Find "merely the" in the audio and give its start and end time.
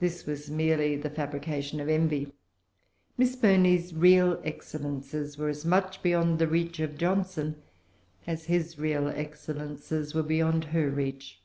0.50-1.08